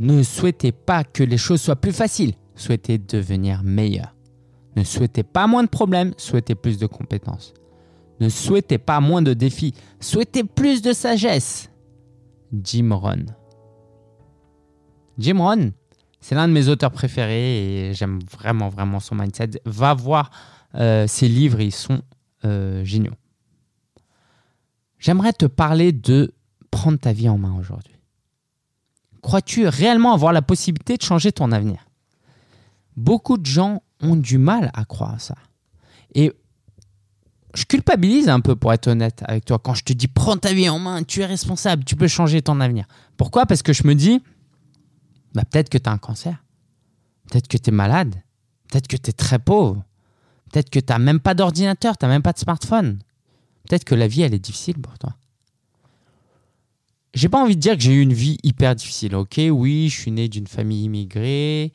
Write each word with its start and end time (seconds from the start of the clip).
Ne 0.00 0.22
souhaitez 0.22 0.72
pas 0.72 1.04
que 1.04 1.22
les 1.22 1.38
choses 1.38 1.60
soient 1.60 1.76
plus 1.76 1.92
faciles, 1.92 2.34
souhaitez 2.54 2.98
devenir 2.98 3.62
meilleur. 3.64 4.14
Ne 4.76 4.84
souhaitez 4.84 5.24
pas 5.24 5.46
moins 5.46 5.64
de 5.64 5.68
problèmes, 5.68 6.14
souhaitez 6.16 6.54
plus 6.54 6.78
de 6.78 6.86
compétences. 6.86 7.52
Ne 8.20 8.28
souhaitez 8.28 8.78
pas 8.78 9.00
moins 9.00 9.22
de 9.22 9.34
défis, 9.34 9.74
souhaitez 10.00 10.44
plus 10.44 10.82
de 10.82 10.92
sagesse. 10.92 11.70
Jim 12.52 12.90
Rohn. 12.92 13.26
Jim 15.18 15.38
Rohn, 15.38 15.72
c'est 16.20 16.34
l'un 16.34 16.46
de 16.46 16.52
mes 16.52 16.68
auteurs 16.68 16.92
préférés 16.92 17.88
et 17.88 17.94
j'aime 17.94 18.20
vraiment, 18.30 18.68
vraiment 18.68 19.00
son 19.00 19.16
mindset. 19.16 19.50
Va 19.64 19.94
voir 19.94 20.30
euh, 20.74 21.06
ses 21.06 21.28
livres, 21.28 21.60
ils 21.60 21.72
sont 21.72 22.02
euh, 22.44 22.84
géniaux. 22.84 23.14
J'aimerais 24.98 25.32
te 25.32 25.46
parler 25.46 25.92
de 25.92 26.34
prendre 26.70 26.98
ta 26.98 27.12
vie 27.12 27.28
en 27.28 27.38
main 27.38 27.56
aujourd'hui. 27.58 27.97
Crois-tu 29.22 29.66
réellement 29.66 30.12
avoir 30.12 30.32
la 30.32 30.42
possibilité 30.42 30.96
de 30.96 31.02
changer 31.02 31.32
ton 31.32 31.52
avenir? 31.52 31.88
Beaucoup 32.96 33.38
de 33.38 33.46
gens 33.46 33.82
ont 34.00 34.16
du 34.16 34.38
mal 34.38 34.70
à 34.74 34.84
croire 34.84 35.14
à 35.14 35.18
ça. 35.18 35.34
Et 36.14 36.32
je 37.54 37.64
culpabilise 37.64 38.28
un 38.28 38.40
peu 38.40 38.56
pour 38.56 38.72
être 38.72 38.88
honnête 38.88 39.22
avec 39.26 39.44
toi 39.44 39.58
quand 39.58 39.74
je 39.74 39.84
te 39.84 39.92
dis 39.92 40.08
prends 40.08 40.36
ta 40.36 40.52
vie 40.52 40.68
en 40.68 40.78
main, 40.78 41.02
tu 41.02 41.20
es 41.20 41.26
responsable, 41.26 41.84
tu 41.84 41.96
peux 41.96 42.08
changer 42.08 42.42
ton 42.42 42.60
avenir. 42.60 42.86
Pourquoi? 43.16 43.46
Parce 43.46 43.62
que 43.62 43.72
je 43.72 43.86
me 43.86 43.94
dis, 43.94 44.22
bah, 45.34 45.44
peut-être 45.44 45.68
que 45.68 45.78
tu 45.78 45.88
as 45.88 45.92
un 45.92 45.98
cancer, 45.98 46.44
peut-être 47.30 47.48
que 47.48 47.56
tu 47.56 47.70
es 47.70 47.72
malade, 47.72 48.14
peut-être 48.70 48.88
que 48.88 48.96
tu 48.96 49.10
es 49.10 49.12
très 49.12 49.38
pauvre, 49.38 49.82
peut-être 50.50 50.70
que 50.70 50.78
tu 50.78 50.92
n'as 50.92 50.98
même 50.98 51.20
pas 51.20 51.34
d'ordinateur, 51.34 51.96
tu 51.96 52.04
n'as 52.04 52.10
même 52.10 52.22
pas 52.22 52.32
de 52.32 52.38
smartphone, 52.38 52.98
peut-être 53.68 53.84
que 53.84 53.94
la 53.94 54.08
vie 54.08 54.22
elle 54.22 54.34
est 54.34 54.38
difficile 54.38 54.78
pour 54.78 54.98
toi. 54.98 55.14
J'ai 57.18 57.28
pas 57.28 57.42
envie 57.42 57.56
de 57.56 57.60
dire 57.60 57.76
que 57.76 57.82
j'ai 57.82 57.94
eu 57.94 58.00
une 58.00 58.12
vie 58.12 58.38
hyper 58.44 58.76
difficile, 58.76 59.16
ok? 59.16 59.40
Oui, 59.50 59.88
je 59.88 60.00
suis 60.00 60.12
né 60.12 60.28
d'une 60.28 60.46
famille 60.46 60.84
immigrée, 60.84 61.72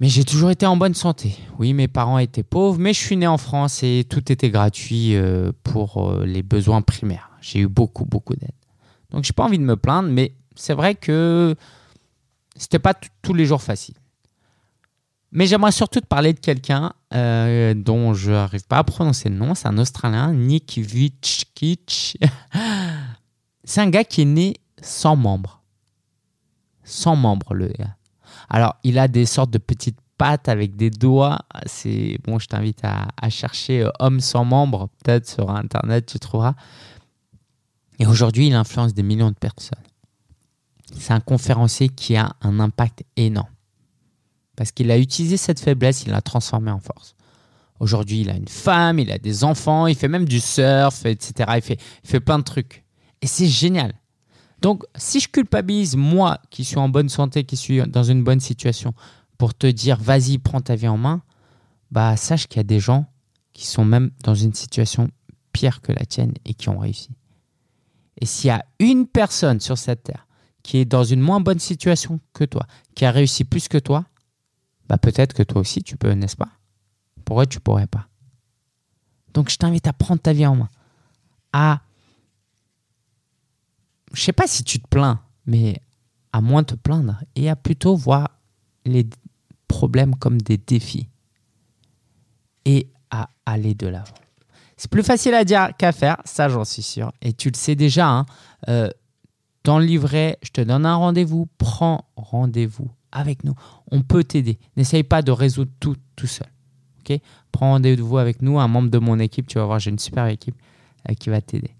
mais 0.00 0.08
j'ai 0.08 0.24
toujours 0.24 0.50
été 0.50 0.66
en 0.66 0.76
bonne 0.76 0.94
santé. 0.94 1.36
Oui, 1.60 1.72
mes 1.72 1.86
parents 1.86 2.18
étaient 2.18 2.42
pauvres, 2.42 2.80
mais 2.80 2.92
je 2.92 2.98
suis 2.98 3.16
né 3.16 3.28
en 3.28 3.38
France 3.38 3.84
et 3.84 4.04
tout 4.10 4.32
était 4.32 4.50
gratuit 4.50 5.14
euh, 5.14 5.52
pour 5.62 6.10
euh, 6.10 6.26
les 6.26 6.42
besoins 6.42 6.82
primaires. 6.82 7.30
J'ai 7.40 7.60
eu 7.60 7.68
beaucoup, 7.68 8.06
beaucoup 8.06 8.34
d'aide. 8.34 8.50
Donc, 9.10 9.22
j'ai 9.22 9.32
pas 9.32 9.44
envie 9.44 9.60
de 9.60 9.62
me 9.62 9.76
plaindre, 9.76 10.08
mais 10.08 10.34
c'est 10.56 10.74
vrai 10.74 10.96
que 10.96 11.54
c'était 12.56 12.80
pas 12.80 12.94
tous 13.22 13.34
les 13.34 13.46
jours 13.46 13.62
facile. 13.62 13.94
Mais 15.30 15.46
j'aimerais 15.46 15.70
surtout 15.70 16.00
te 16.00 16.06
parler 16.06 16.32
de 16.32 16.40
quelqu'un 16.40 16.92
euh, 17.12 17.72
dont 17.74 18.14
je 18.14 18.32
n'arrive 18.32 18.66
pas 18.66 18.78
à 18.78 18.84
prononcer 18.84 19.28
le 19.28 19.36
nom. 19.36 19.54
C'est 19.54 19.68
un 19.68 19.78
Australien, 19.78 20.32
Nick 20.32 20.78
Vujicic. 20.78 22.18
c'est 23.64 23.80
un 23.80 23.90
gars 23.90 24.04
qui 24.04 24.22
est 24.22 24.26
né 24.26 24.54
sans 24.80 25.16
membres. 25.16 25.62
Sans 26.84 27.16
membres, 27.16 27.54
le 27.54 27.68
gars. 27.68 27.96
Alors, 28.50 28.76
il 28.84 28.98
a 28.98 29.08
des 29.08 29.26
sortes 29.26 29.50
de 29.50 29.58
petites 29.58 29.98
pattes 30.18 30.48
avec 30.48 30.76
des 30.76 30.90
doigts. 30.90 31.38
C'est 31.66 32.18
bon, 32.24 32.38
je 32.38 32.46
t'invite 32.46 32.82
à, 32.84 33.08
chercher 33.30 33.82
euh, 33.82 33.90
homme 34.00 34.20
sans 34.20 34.44
membres, 34.44 34.88
peut-être 35.02 35.28
sur 35.28 35.50
internet, 35.50 36.06
tu 36.06 36.18
trouveras. 36.18 36.54
Et 37.98 38.06
aujourd'hui, 38.06 38.48
il 38.48 38.54
influence 38.54 38.92
des 38.92 39.02
millions 39.02 39.30
de 39.30 39.36
personnes. 39.36 39.82
C'est 40.98 41.12
un 41.12 41.20
conférencier 41.20 41.88
qui 41.88 42.16
a 42.16 42.34
un 42.42 42.60
impact 42.60 43.04
énorme. 43.16 43.48
Parce 44.56 44.70
qu'il 44.70 44.90
a 44.90 44.98
utilisé 44.98 45.36
cette 45.36 45.58
faiblesse, 45.58 46.04
il 46.04 46.12
l'a 46.12 46.20
transformée 46.20 46.70
en 46.70 46.78
force. 46.78 47.16
Aujourd'hui, 47.80 48.20
il 48.20 48.30
a 48.30 48.36
une 48.36 48.46
femme, 48.46 48.98
il 48.98 49.10
a 49.10 49.18
des 49.18 49.42
enfants, 49.42 49.86
il 49.86 49.96
fait 49.96 50.08
même 50.08 50.26
du 50.26 50.38
surf, 50.38 51.06
etc. 51.06 51.50
Il 51.56 51.62
fait, 51.62 51.80
il 52.04 52.10
fait 52.10 52.20
plein 52.20 52.38
de 52.38 52.44
trucs. 52.44 52.83
Et 53.24 53.26
c'est 53.26 53.48
génial. 53.48 53.94
Donc, 54.60 54.84
si 54.96 55.18
je 55.18 55.30
culpabilise 55.30 55.96
moi 55.96 56.42
qui 56.50 56.62
suis 56.62 56.76
en 56.76 56.90
bonne 56.90 57.08
santé, 57.08 57.44
qui 57.44 57.56
suis 57.56 57.80
dans 57.88 58.02
une 58.02 58.22
bonne 58.22 58.38
situation, 58.38 58.92
pour 59.38 59.54
te 59.54 59.66
dire 59.66 59.96
vas-y, 59.98 60.36
prends 60.36 60.60
ta 60.60 60.74
vie 60.74 60.88
en 60.88 60.98
main, 60.98 61.22
bah 61.90 62.18
sache 62.18 62.46
qu'il 62.48 62.58
y 62.58 62.60
a 62.60 62.64
des 62.64 62.80
gens 62.80 63.06
qui 63.54 63.66
sont 63.66 63.86
même 63.86 64.10
dans 64.22 64.34
une 64.34 64.52
situation 64.52 65.08
pire 65.52 65.80
que 65.80 65.90
la 65.90 66.04
tienne 66.04 66.34
et 66.44 66.52
qui 66.52 66.68
ont 66.68 66.76
réussi. 66.76 67.16
Et 68.20 68.26
s'il 68.26 68.48
y 68.48 68.50
a 68.50 68.62
une 68.78 69.06
personne 69.06 69.58
sur 69.58 69.78
cette 69.78 70.02
terre 70.02 70.26
qui 70.62 70.76
est 70.76 70.84
dans 70.84 71.04
une 71.04 71.20
moins 71.22 71.40
bonne 71.40 71.60
situation 71.60 72.20
que 72.34 72.44
toi, 72.44 72.66
qui 72.94 73.06
a 73.06 73.10
réussi 73.10 73.44
plus 73.44 73.68
que 73.68 73.78
toi, 73.78 74.04
bah 74.86 74.98
peut-être 74.98 75.32
que 75.32 75.42
toi 75.42 75.62
aussi 75.62 75.82
tu 75.82 75.96
peux, 75.96 76.12
n'est-ce 76.12 76.36
pas? 76.36 76.50
Pourquoi 77.24 77.46
tu 77.46 77.58
pourrais 77.58 77.86
pas 77.86 78.06
Donc 79.32 79.48
je 79.48 79.56
t'invite 79.56 79.86
à 79.86 79.94
prendre 79.94 80.20
ta 80.20 80.34
vie 80.34 80.44
en 80.44 80.56
main, 80.56 80.68
à 81.54 81.80
je 84.14 84.22
sais 84.22 84.32
pas 84.32 84.46
si 84.46 84.64
tu 84.64 84.80
te 84.80 84.88
plains, 84.88 85.20
mais 85.46 85.80
à 86.32 86.40
moins 86.40 86.64
te 86.64 86.74
plaindre 86.74 87.20
et 87.36 87.48
à 87.48 87.56
plutôt 87.56 87.96
voir 87.96 88.30
les 88.84 89.06
problèmes 89.68 90.16
comme 90.16 90.40
des 90.40 90.56
défis 90.56 91.08
et 92.64 92.88
à 93.10 93.28
aller 93.46 93.74
de 93.74 93.86
l'avant. 93.86 94.14
C'est 94.76 94.90
plus 94.90 95.02
facile 95.02 95.34
à 95.34 95.44
dire 95.44 95.70
qu'à 95.78 95.92
faire, 95.92 96.16
ça 96.24 96.48
j'en 96.48 96.64
suis 96.64 96.82
sûr. 96.82 97.12
Et 97.22 97.32
tu 97.32 97.50
le 97.50 97.56
sais 97.56 97.76
déjà, 97.76 98.08
hein, 98.08 98.26
euh, 98.68 98.88
dans 99.62 99.78
le 99.78 99.84
livret, 99.84 100.38
je 100.42 100.50
te 100.50 100.60
donne 100.60 100.84
un 100.84 100.96
rendez-vous, 100.96 101.48
prends 101.58 102.04
rendez-vous 102.16 102.90
avec 103.12 103.44
nous. 103.44 103.54
On 103.90 104.02
peut 104.02 104.24
t'aider. 104.24 104.58
N'essaye 104.76 105.04
pas 105.04 105.22
de 105.22 105.30
résoudre 105.30 105.70
tout 105.80 105.96
tout 106.16 106.26
seul. 106.26 106.48
prends 107.52 107.70
rendez-vous 107.70 108.18
avec 108.18 108.42
nous, 108.42 108.58
un 108.58 108.68
membre 108.68 108.90
de 108.90 108.98
mon 108.98 109.18
équipe, 109.18 109.46
tu 109.46 109.58
vas 109.58 109.64
voir, 109.64 109.78
j'ai 109.78 109.90
une 109.90 109.98
super 109.98 110.26
équipe 110.26 110.56
euh, 111.08 111.14
qui 111.14 111.30
va 111.30 111.40
t'aider. 111.40 111.74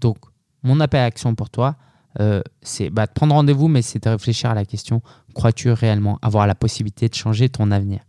Donc, 0.00 0.18
mon 0.66 0.80
appel 0.80 1.00
à 1.00 1.04
action 1.04 1.34
pour 1.34 1.50
toi, 1.50 1.76
euh, 2.20 2.42
c'est 2.62 2.90
bah, 2.90 3.06
de 3.06 3.12
prendre 3.12 3.34
rendez-vous, 3.34 3.68
mais 3.68 3.82
c'est 3.82 4.02
de 4.02 4.08
réfléchir 4.08 4.50
à 4.50 4.54
la 4.54 4.64
question 4.64 5.02
crois-tu 5.34 5.70
réellement 5.70 6.18
avoir 6.22 6.46
la 6.46 6.54
possibilité 6.54 7.08
de 7.08 7.14
changer 7.14 7.48
ton 7.48 7.70
avenir? 7.70 8.00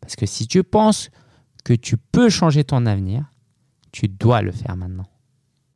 Parce 0.00 0.16
que 0.16 0.26
si 0.26 0.46
tu 0.46 0.62
penses 0.62 1.10
que 1.64 1.74
tu 1.74 1.96
peux 1.96 2.30
changer 2.30 2.64
ton 2.64 2.86
avenir, 2.86 3.24
tu 3.90 4.08
dois 4.08 4.42
le 4.42 4.52
faire 4.52 4.76
maintenant. 4.76 5.06